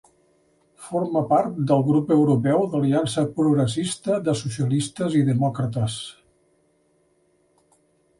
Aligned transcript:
Forma 0.83 1.21
part 1.33 1.57
del 1.71 1.83
grup 1.89 2.13
europeu 2.15 2.63
Aliança 2.77 3.23
Progressista 3.35 4.17
de 4.29 4.35
Socialistes 4.39 5.19
i 5.21 5.21
Demòcrates. 5.29 5.99